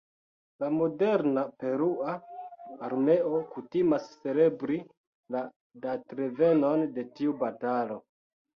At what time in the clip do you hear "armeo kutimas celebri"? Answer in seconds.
2.87-4.81